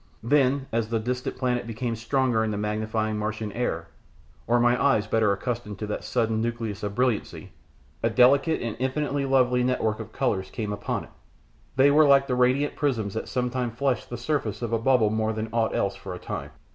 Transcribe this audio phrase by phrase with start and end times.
[0.23, 3.89] Then, as the distant planet became stronger in the magnifying Martian air,
[4.47, 7.51] or my eyes better accustomed to that sudden nucleus of brilliancy,
[8.01, 11.11] a delicate and infinitely lovely network of colours came upon it.
[11.75, 15.33] They were like the radiant prisms that sometimes flush the surface of a bubble more
[15.33, 16.49] than aught else for a time.